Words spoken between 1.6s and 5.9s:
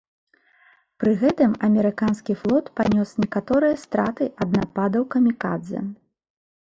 амерыканскі флот панёс некаторыя страты ад нападаў камікадзэ.